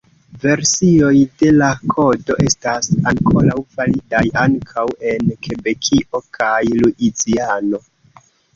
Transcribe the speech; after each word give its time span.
Versioj 0.43 1.11
de 1.41 1.51
la 1.57 1.67
Kodo 1.91 2.37
estas 2.45 2.89
ankoraŭ 3.13 3.59
validaj 3.81 4.23
ankaŭ 4.47 4.87
en 5.13 5.31
Kebekio 5.47 6.25
kaj 6.41 6.59
Luiziano. 6.83 7.85